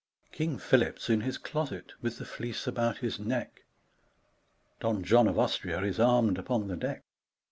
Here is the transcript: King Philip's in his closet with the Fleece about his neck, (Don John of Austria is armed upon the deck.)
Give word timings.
King 0.31 0.57
Philip's 0.57 1.11
in 1.11 1.21
his 1.21 1.37
closet 1.37 1.91
with 2.01 2.17
the 2.17 2.25
Fleece 2.25 2.65
about 2.65 2.97
his 2.97 3.19
neck, 3.19 3.65
(Don 4.79 5.03
John 5.03 5.27
of 5.27 5.37
Austria 5.37 5.83
is 5.83 5.99
armed 5.99 6.39
upon 6.39 6.67
the 6.67 6.75
deck.) 6.75 7.03